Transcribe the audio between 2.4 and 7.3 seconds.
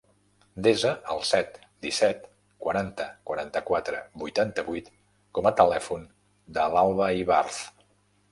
quaranta, quaranta-quatre, vuitanta-vuit com a telèfon de l'Alba